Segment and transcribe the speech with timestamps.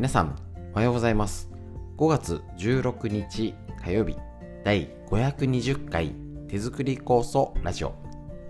[0.00, 0.34] 皆さん
[0.72, 1.50] おはようございます。
[1.98, 4.16] 5月16日火曜日
[4.64, 6.14] 第520回
[6.48, 7.92] 手作り酵素ラジオ。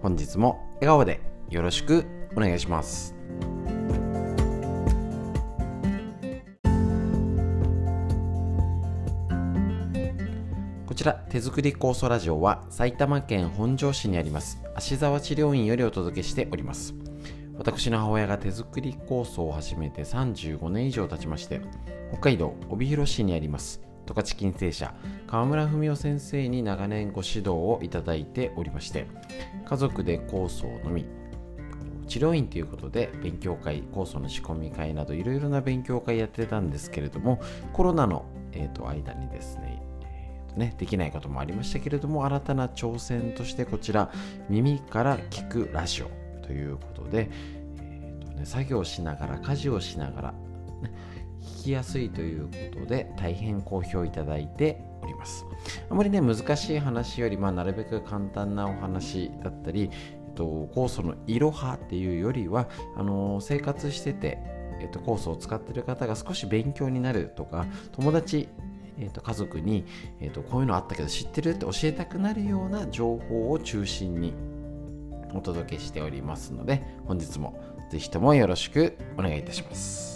[0.00, 2.04] 本日も笑顔でよろしく
[2.36, 3.16] お願いします。
[10.86, 16.94] こちら手作り酵素ラジオは埼玉県本庄市にあります芦沢治療院よりお届けしております。
[17.60, 21.60] 私の母親が手作り酵素を始めて35年以上経ちまして
[22.10, 23.82] 北海道帯広市にあります。
[24.06, 24.94] 十勝金星社
[25.26, 29.06] 川村文夫先生に長年ご指導をいただいておりまして
[29.66, 31.04] 家族で酵素を飲み
[32.08, 37.42] 治療院ということで勉強会酵素の仕込み会などいろいろな勉強会やってたんですけれども
[37.74, 39.82] コロナの、えー、と間にですね
[40.56, 44.10] ね、できないこともありましたけれども新たな挑戦としてこちら
[44.48, 46.19] 耳から聞くラジオ。
[46.50, 47.30] ということで、
[47.78, 50.92] えーとね、作業しながら家事をしながら、ね、
[51.40, 55.46] 聞きやすいということで大変好評いただいております。
[55.88, 64.38] あまりね難しい話より、まあ、なるべく簡単なお話だったり、えっと、酵素のいろはっていうよりはあの生活してて
[64.80, 68.48] えっと、コースを使ってる方が少し勉強になるとか友達
[68.98, 69.86] えーと、家族に、
[70.20, 74.34] えーとこういうのあったけど知ってるって教えたくなるような情報を中心に
[75.34, 80.10] お届けしておりますので本日もぜひともよろしくお願いいたします。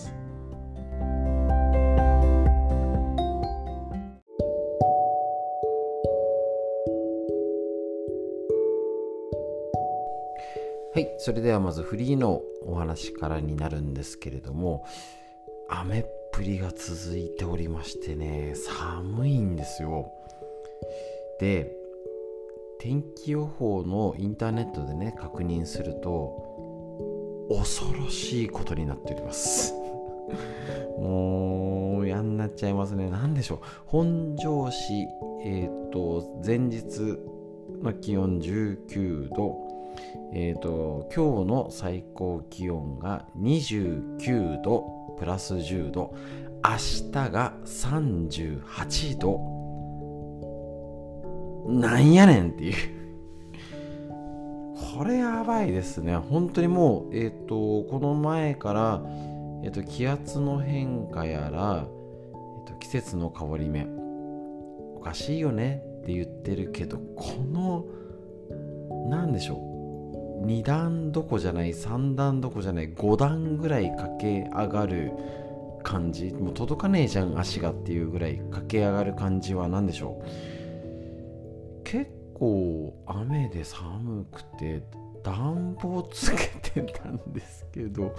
[10.95, 14.85] はい、それではまずフリーのお話からになるんですけれども、
[15.69, 16.05] アメッ
[16.35, 20.13] ぷりが続いておりましてね寒いんですよ
[21.39, 21.71] で
[22.85, 29.73] 天気予報のインターネットでね確認すると恐ろしいことになっております。
[31.01, 33.09] もう嫌になっちゃいますね。
[33.09, 33.59] 何でしょう。
[33.87, 35.09] 本庄市
[35.43, 37.19] えっ、ー、と前日
[37.83, 39.57] の気温19度。
[40.35, 44.85] えっ、ー、と今日の最高気温が29度
[45.17, 46.13] プラス10度。
[46.63, 49.54] 明日が38度。
[51.67, 52.75] なんやねんっていう。
[54.97, 56.17] これやばいですね。
[56.17, 59.03] 本当にもうえっ、ー、とこの前から
[59.65, 63.87] えっ、ー、と気圧の変化やら、えーと、季節の変わり目
[64.97, 67.87] おかしいよねって言ってるけどこの
[69.09, 69.57] 何でしょ
[70.43, 75.13] う2段どこじゃない3段どこじゃない5段ぐらい駆け上がる
[75.83, 80.64] 感じもう届かねえじゃん足がっていうぐらい駆け上がる感じは何でしょう。
[81.85, 84.83] 結構雨で寒くて
[85.23, 86.37] 暖房つけ
[86.83, 88.15] てたんですけど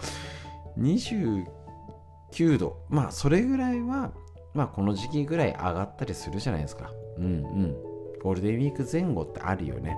[0.77, 2.85] 29度。
[2.89, 4.11] まあそれぐらいは
[4.53, 6.91] まあこの時期ぐらい上がったりするじゃないですか。
[7.17, 7.75] うんうん。
[8.21, 9.95] ゴールデンウィーク前後ってあるよね。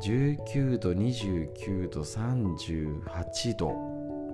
[0.00, 3.72] 19度29度38度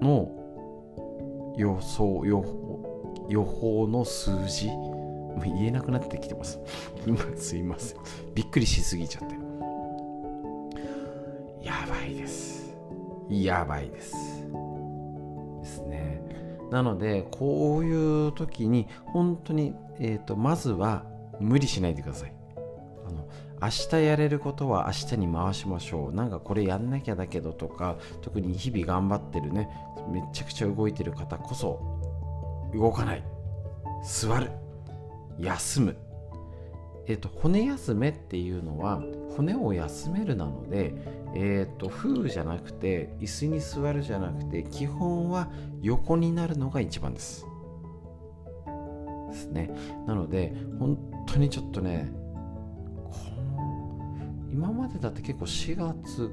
[0.00, 4.69] の予想予報予報の数字
[5.45, 6.61] 言えなくなってきてます。
[7.07, 7.99] 今 すいません。
[8.35, 9.35] びっくりしすぎちゃって。
[11.65, 12.77] やばいです。
[13.29, 14.15] やばいです。
[15.61, 16.23] ですね。
[16.71, 21.05] なのでこういう時に本当に、えーとまずは
[21.41, 22.33] 無理しないでください。
[23.07, 23.27] あの
[23.61, 26.15] 明日やれることは明日に回しましょう。
[26.15, 29.69] なんかこれやんなきゃだけどとか特に日々頑張ってるね
[30.11, 31.81] めちゃくちゃ動いてる方こそ
[32.75, 33.23] 動かない。
[34.05, 34.51] 座る。
[35.39, 35.97] 休む。
[37.09, 39.01] えっ、と骨休めっていうのは
[39.37, 40.93] 骨を休めるなので
[41.35, 45.49] えっ、ー、と風じゃなくて椅子に座るじゃなくて基本は
[45.83, 47.47] 横になるのが一番です。
[49.31, 49.71] ですね。
[50.07, 52.11] なので本当にちょっとね
[54.51, 56.31] 今までだって結構4月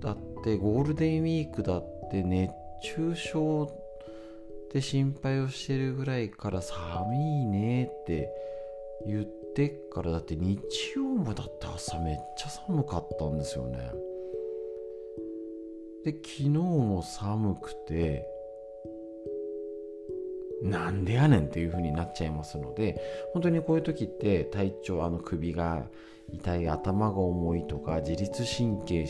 [0.00, 3.83] だってゴールデンウィークだって熱中症
[4.74, 8.28] で心配をしてるぐらいから寒いねって
[9.06, 9.24] 言っ
[9.54, 10.60] てからだって日
[10.96, 13.78] 曜もだって朝めっちゃ寒かったんですよね。
[16.04, 18.26] で昨日も寒くて
[20.64, 23.00] なんでやねんっていう風になっちゃいますので
[23.32, 25.86] 本当にこういう時って体調あの首が
[26.32, 29.06] 痛い頭が重いとか自律神経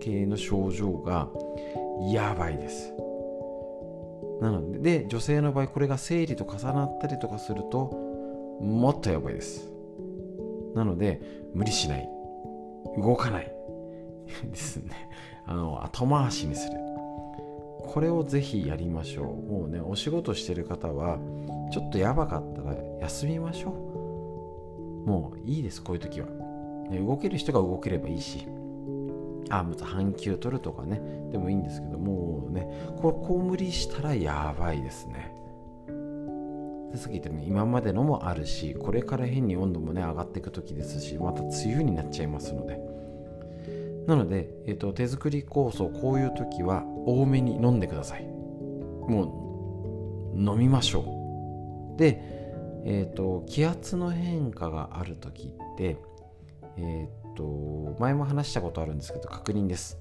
[0.00, 1.30] 系の症状が
[2.12, 2.92] やばいです。
[4.40, 7.90] なのでで女性の場合これが生理と重なったりとかすると
[8.60, 9.70] もっとやばいです。
[10.74, 11.20] なので
[11.54, 12.08] 無理しない。
[12.98, 13.52] 動かない。
[14.44, 14.92] ですね。
[15.46, 16.76] あの後回しにする。
[17.82, 19.24] これをぜひやりましょう。
[19.50, 21.18] もうねお仕事してる方は
[21.72, 25.08] ちょっとやばかったら休みましょう。
[25.08, 26.26] もういいですこういう時は、
[26.90, 28.46] ね、動ける人が動ければいいし。
[29.50, 31.00] あまた半休取るとかね。
[31.30, 32.66] でもいいんですけどもうね。
[33.00, 35.34] ここう無理したらやばいですね。
[36.92, 42.80] でさっき言ったように今までのもあるしこれから変に温度もね上がっていく時ですしまた梅雨になっちゃいますので。
[44.06, 48.24] なので、えーと、手作り酵素こういう時は多めに飲んでください。
[48.24, 51.98] もう飲みましょう。
[51.98, 52.18] で、
[52.84, 55.96] えーと、気圧の変化がある時って
[56.76, 59.98] えっ、ー、と前も話したことあるんですけど確認です。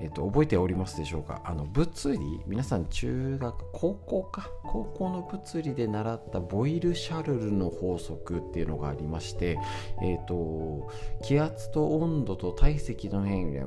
[0.00, 1.40] えーと、覚えておりますでしょうか？
[1.44, 2.18] あの物理？
[2.46, 4.48] 皆さん中学高校か？
[4.62, 9.58] 高校の物理で習ったボイル・シャルルの法則っていうのがありまして、
[10.00, 10.88] えーと、
[11.24, 13.60] 気圧と温度と体積の変化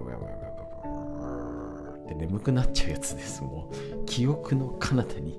[2.06, 5.38] って眠くなっちゃうやつですもう記憶の彼方に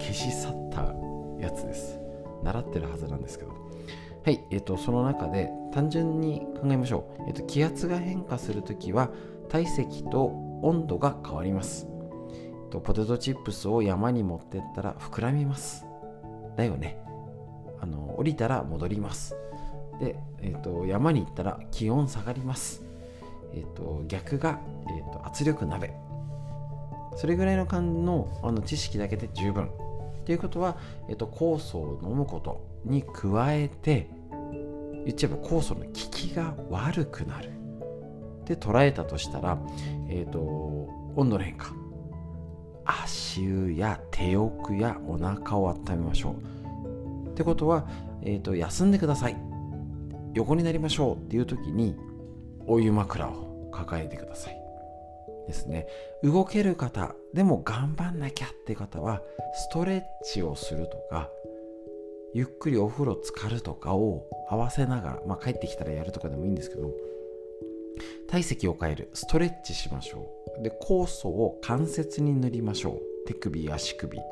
[0.00, 0.94] 消し去った
[1.40, 2.00] やつです
[2.42, 3.52] 習ってるはずなんですけど
[4.24, 9.10] はい、えーと、その中で単純に考えましょう、えーと気圧が変化するときは
[9.50, 10.24] 体積と
[10.62, 11.86] 温度が変わります。
[12.70, 15.84] とポテトチップスを山に持ってったら膨らみます。
[16.56, 16.98] だよね。
[17.80, 19.36] あの降りたら戻ります。
[20.00, 22.82] で、えーと、山に行ったら気温下がります、
[23.52, 25.92] えーと、逆が、えーと、圧力鍋。
[27.16, 29.70] それぐらいの感のあの知識だけで十分。
[30.24, 30.78] ということは、
[31.10, 32.73] えー、と酵素を飲むこと。
[32.84, 34.08] に加えて
[35.04, 37.50] 言っちゃえば酵素の効きが悪くなる。
[38.46, 39.58] で捉えたとしたら、
[40.08, 40.38] えーと、
[41.16, 41.72] 温度の変化。
[42.84, 46.36] 足湯や手奥やお腹を温めましょ
[47.24, 47.28] う。
[47.28, 47.88] ってことは、
[48.22, 49.36] えーと、休んでください。
[50.34, 51.16] 横になりましょう。
[51.16, 51.96] っていう時に
[52.66, 54.60] お湯枕を抱えてください。
[55.46, 55.86] ですね。
[56.22, 59.22] 動ける方でも頑張んなきゃって方は
[59.54, 61.28] ストレッチをするとか
[62.34, 66.90] ゆっくりお風呂浸かるとかを合わせながら、まあ、帰ってきたらやるとかでもいいんですけど
[68.28, 69.10] 体積を変える。
[69.14, 70.28] ストレッチしましょ
[70.58, 70.62] う。
[70.62, 73.00] で酵素を関節に塗りましょう。
[73.26, 74.18] 手首足首。
[74.18, 74.22] ん？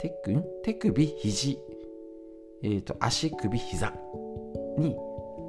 [0.00, 1.58] 手首手首肘。
[2.62, 3.92] えーと、足首膝。
[4.78, 4.96] に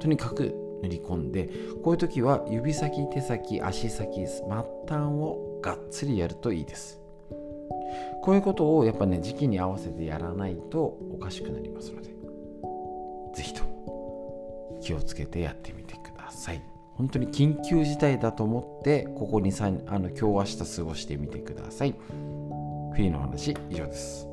[0.00, 1.48] とにかく塗り込んで
[1.82, 4.44] こういう時は指先手先足先末
[4.86, 7.00] 端をがっつりやるといいです。
[8.22, 12.08] こういうことをやっぱね時期に合わせてやらないとおかしくなりますので
[13.34, 13.62] 是非と
[14.80, 16.62] 気をつけてやってみてください。
[16.94, 21.94] 本当に緊急事態だと思ってここにあの今日明日過ごしてみてください。
[22.92, 24.26] フリーの話以上です。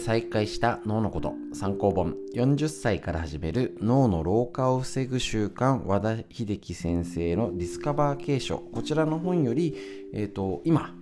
[0.00, 1.34] 再開した脳のこと。
[1.52, 2.16] 参考本。
[2.34, 5.84] 40歳から始める脳の老化を防ぐ習慣。
[5.84, 8.58] 和田秀樹先生のディスカバー継承。
[8.58, 9.76] こちらの本より、
[10.14, 10.94] えーと、今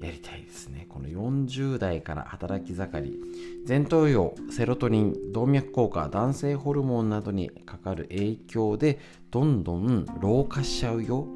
[0.00, 0.86] やりたいですね。
[0.88, 3.18] この40代から働き盛り。
[3.66, 9.00] 前頭葉セロトニン動脈硬化男性ホルモンなどにかかる影響で
[9.32, 11.26] どんどん老化しちゃうよ。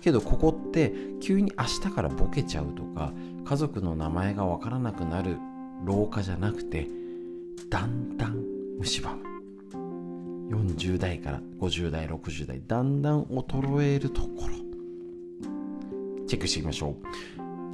[0.00, 3.12] けどここって急に明日からボケちゃうとか
[3.44, 5.36] 家族の名前がわからなくなる
[5.84, 6.88] 老化じゃなくて
[7.68, 8.36] だんだん
[8.82, 9.30] 蝕む
[10.50, 14.54] 40代から50代60代だんだん衰えるところ。
[16.26, 16.94] チェックしていきましょう。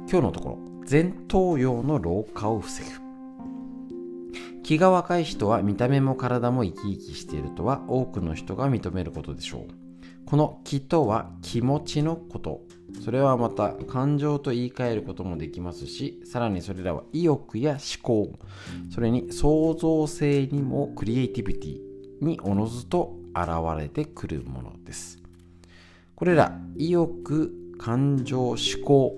[0.09, 0.57] 今日のところ
[0.89, 2.89] 前頭葉の老化を防ぐ。
[4.63, 9.86] 気が若い人は見た目も体も生き生きしているとは多くの人が認めることでしょう。
[10.27, 12.61] この気とは気持ちのこと。
[13.03, 18.33] それはまた感情と言い換えることもできますしさらにそれらは意欲や思考。
[18.93, 21.79] それに創造性にもクリエイティビティ
[22.21, 23.47] におのずと現
[23.79, 25.23] れてくるものです。
[26.15, 29.15] これら意欲感情思考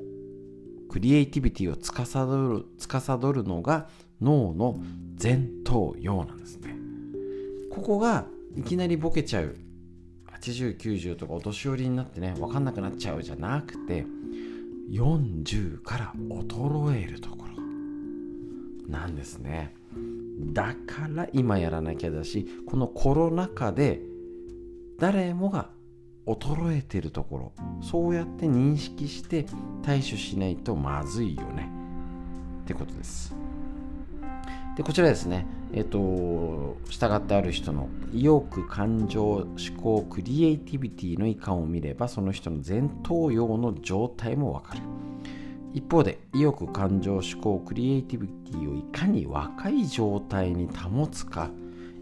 [0.89, 3.87] クリエイティビティを司る司るのが
[4.21, 4.79] 脳の
[5.21, 6.75] 前頭葉なんですね。
[7.71, 8.25] ここが
[8.55, 9.55] いきなりボケちゃう
[10.39, 14.05] 8090とかお年寄りになってね分かんなくなっちゃうじゃなくて
[14.91, 17.61] 40から衰えるところ
[18.87, 19.75] なんですね。
[20.53, 24.01] だから今やらなきゃだしこのコロナ禍で
[24.97, 25.69] 誰もが
[26.25, 29.45] 衰えてるところそうやって認識して
[29.83, 31.69] 対処しないとまずいよね。
[32.63, 33.35] ってことです。
[34.79, 35.45] でこちらですね。
[35.73, 44.81] えっと従ってある人の意欲感情思考クリエイティビティの遺憾を見ればその人の前頭葉の状態もわかる。
[45.73, 51.49] 一方で意欲感情思考クリエイティビティをいかに若い状態に保つか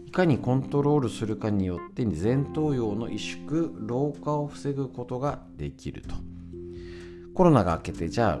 [0.06, 6.14] いかにコントロールするかによって前頭葉の萎縮老化を防ぐことができると。
[7.34, 8.38] コロナが明けてじゃ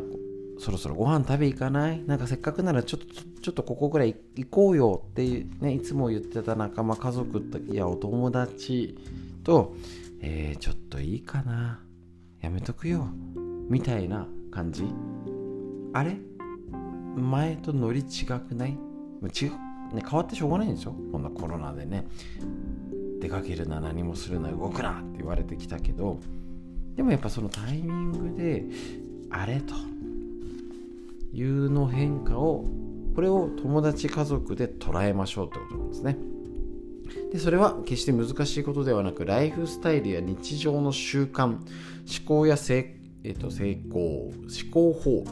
[0.60, 2.04] そろそろご飯食べ行かない？
[2.04, 8.96] なんかせっかくならちょっとちょっとここぐらい行こうよっていうねいつも言ってた仲間家族いやお友達
[9.44, 9.74] と、
[10.20, 11.80] えー、ちょっといいかな
[12.40, 13.08] やめとくよ
[13.68, 14.84] みたいな感じ。
[15.92, 16.16] あれ？
[17.16, 18.70] 前とノリ違くない？
[18.70, 19.50] 違う、
[19.94, 22.06] ね、変わってしょうがないんですよこんなコロナでね。
[23.20, 26.20] 出かけるな何もするな動くなって言われてきたけど。
[26.94, 28.64] でもやっぱそのタイミングで
[29.30, 29.74] あれと
[31.32, 32.64] いうの変化を
[33.18, 36.16] これを友達家族で捉えましょうってことなんですね。
[37.32, 41.58] でそれは決して難しいことではなくライフスタイルや日常の習慣思
[42.24, 42.94] 考や成,、
[43.24, 44.38] えー、と成功思
[44.72, 45.24] 考法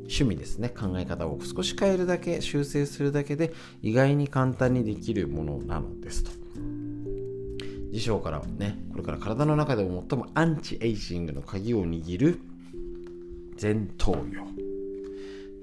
[0.00, 0.68] 趣味ですね。
[0.68, 6.32] 考え方を少し変えるだけ修正するだけで意外に簡単にできるものなのですと。
[7.92, 12.40] 辞書からはねこれから体の中でも最もアンチエイジングの鍵を握る
[13.58, 14.73] 前頭葉。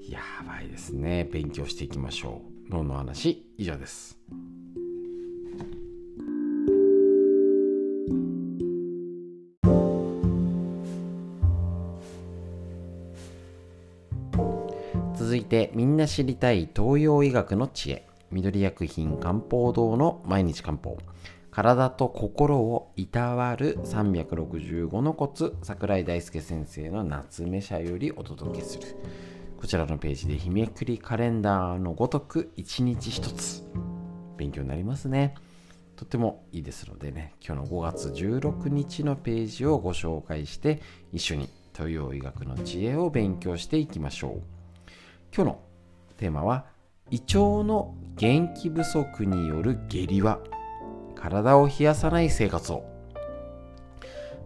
[0.08, 1.28] やばいですね。
[1.30, 2.70] 勉強していきましょう。
[2.74, 4.18] 脳の話以上です。
[15.14, 18.06] 続いてみんな知りたい東洋医学の知恵。
[18.30, 20.98] 緑薬品漢方堂の毎日漢方。
[21.50, 25.54] 体と心をいたわる365のコツ。
[25.62, 28.96] 桜井大輔先生の夏目社よりお届けする。
[29.62, 33.62] こちらのページで日めくりカレンダーのごとく一日一つ
[34.36, 35.36] 勉強になりますね。
[35.94, 44.42] とってもいいですのでね今日の5月16日のページをご紹介して一緒に東洋医学の知恵を勉強していきましょう。
[45.32, 45.60] 今日の
[46.16, 46.66] テーマは
[47.12, 50.40] 胃腸の元気不足による下痢は
[51.14, 52.84] 体を冷やさない生活を。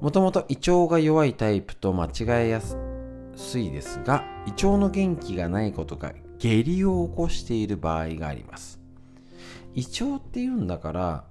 [0.03, 2.77] もともと胃腸が弱いタイプと間違えやす
[3.59, 8.81] いですが胃腸の元気がないことが下痢を起こしている場合があります。
[9.75, 11.25] 胃腸っていうんだから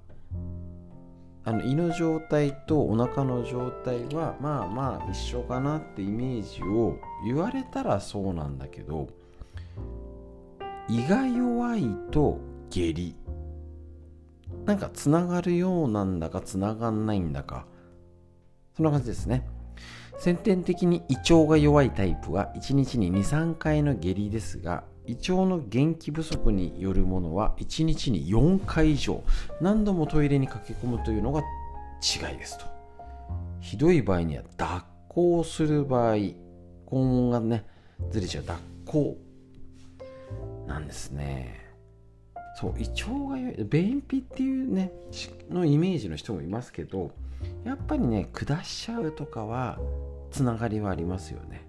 [1.43, 9.07] あの胃の状態とお腹の状態はまあまあ一緒かなってイメージを言われたらそうなんだけど
[10.87, 13.15] 胃が弱いと下痢。
[14.65, 17.65] なんかつながるようなんだかつながんないんだか。
[18.75, 19.47] そんな感じですね。
[20.17, 29.23] 先天的に胃腸が弱いタイプは1日に23回の下痢ですが胃腸の元気不足によるものは1日に4回以上
[29.61, 32.65] 何度もトイレに駆け込むというのが違いですと。
[33.59, 36.35] ひどい場合には脱行する場合肛
[36.91, 37.65] 門がね
[38.09, 38.45] ずれちゃう。
[38.45, 39.17] 脱行
[40.65, 41.65] なんですね。
[42.57, 44.91] そう胃腸が便秘っていうね
[45.49, 47.11] のイメージの人もいますけど
[47.63, 49.79] やっぱりね下しちゃうとかは
[50.31, 51.67] つながりはありますよね。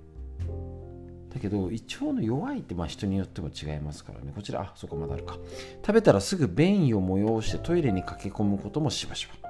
[1.33, 4.33] だけど胃腸の弱いってまあ人によっても違いますからね。
[4.35, 5.37] こちらあそこまだあるか。
[5.83, 9.49] 食べたらすぐ便意を催してトイレに駆け込むこともしばしば。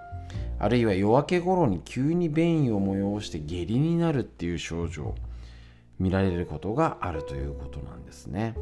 [0.59, 5.15] あるいは夜明け頃に急に便意を催して下痢になるっていう症状
[5.99, 8.55] 見られることがあるということなんですね。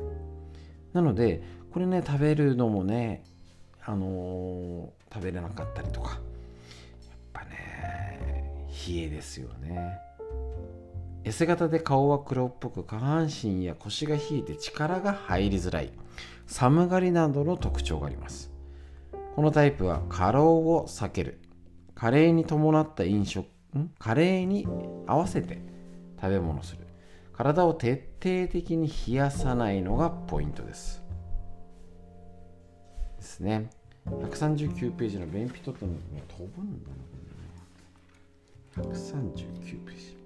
[0.92, 1.42] なので
[1.72, 3.24] これね食べるのもね
[3.84, 6.20] あのー、食べれなかったりとか
[8.86, 9.98] 冷えですよね。
[11.24, 15.90] 痩せ型で顔は黒っぽく下半身や腰が冷えて力が入りづらい。
[16.46, 18.52] 寒がりなどの特徴があります。
[19.34, 21.40] このタイプは過労を避ける。
[21.94, 23.46] 加齢に伴った飲食
[23.98, 24.66] 加齢に
[25.06, 25.60] 合わせて
[26.20, 26.86] 食べ物する。
[27.32, 31.02] 体を徹底的に冷やさないのがポイントです。
[33.16, 33.70] ですね。
[34.06, 35.94] 139ページの便秘ととの
[36.28, 37.23] 飛ぶんだな。
[38.76, 40.16] 139ページ。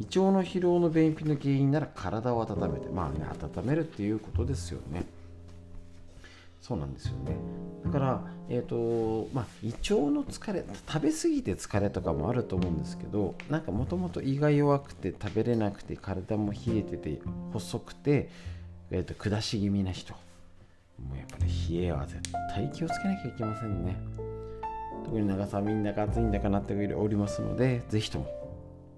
[0.00, 3.24] 胃腸の疲労の便秘の原因なら体を温めてまあね
[3.56, 5.04] 温めるっていうことですよね。
[6.60, 7.36] そうなんですよね。
[7.84, 17.20] だからえっ、ー、とまあ胃腸の疲れ食べ過ぎて疲れとかもあると思うんですけどなんかもともと胃が弱くて食べれなくて体も冷えてて
[17.52, 18.30] 細くて、
[18.90, 22.20] えーと、と下し気味な人もうやっぱり冷えは絶
[22.54, 24.23] 対気をつけなきゃいけませんね。
[25.04, 28.26] 特に長さみんだか暑いんだかなっておりますのでぜひとも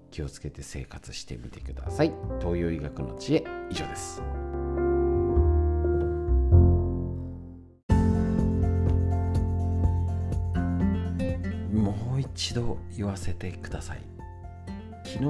[0.09, 2.13] 気をつけて生活してみてください。
[2.39, 4.21] 東洋医学の知恵以上です。
[11.73, 14.01] もう一度言わせてください。
[15.03, 15.25] 昨日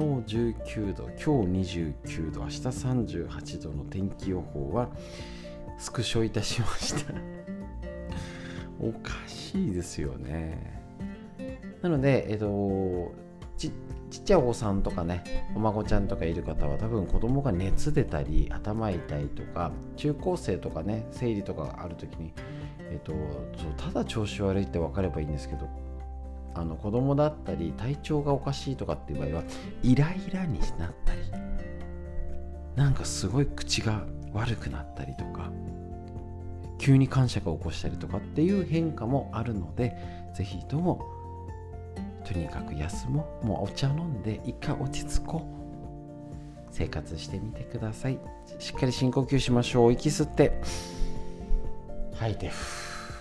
[0.64, 4.88] 19度今日29度明日38度の天気予報は
[5.78, 7.12] スクショいたしました。
[8.80, 10.82] おかしいですよね。
[11.82, 13.12] なのでえっと
[13.56, 13.70] ち
[14.10, 22.32] ちっちゃいお子さんとかねお孫ちゃんとかいる方は多分子供が熱出たり頭痛いとか中高生とかね生理とかがある時に
[22.90, 25.68] えっと、そうただ調子悪いって分かればいいんですけど
[26.54, 29.44] あの子供だったり体調がおかしいとかっていう場合は
[29.82, 31.20] イライラになったり
[32.74, 35.50] なんかすごい口が悪くなったりとか
[36.78, 39.96] 急に感謝が起こしたりとかっていう変化もあるので
[40.34, 41.04] ぜひとも
[42.24, 43.46] とにかく休もう。
[43.46, 45.58] もうお茶飲んで一回落ち着こう。
[46.70, 48.18] 生活してみてください。
[48.58, 49.92] しっかり深呼吸しましょう。
[49.92, 50.60] 息吸って。
[52.14, 52.50] 吐いて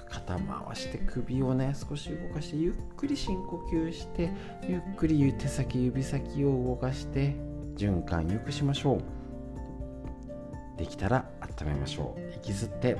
[0.09, 4.31] 肩回して首をね少し動かしてゆっくり深呼吸して
[4.67, 7.35] ゆっくり手先指先を動かして
[7.75, 10.79] 循環よくしましょう。
[10.79, 11.25] できたら
[11.61, 12.35] 温めましょう。
[12.35, 12.97] 息吸って。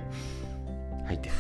[1.08, 1.32] 吐い。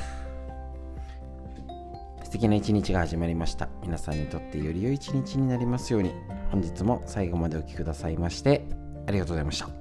[2.23, 3.69] 素敵な一日が始まりました。
[3.83, 6.11] 皆さんにとってより良い一日になりますように。
[6.51, 8.65] 本日も最後までお聴きくださいまして
[9.05, 9.76] ありがとうございました。